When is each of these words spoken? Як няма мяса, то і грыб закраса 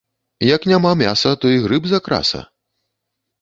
Як 0.55 0.61
няма 0.71 0.93
мяса, 1.01 1.33
то 1.41 1.45
і 1.57 1.61
грыб 1.67 1.83
закраса 1.93 2.41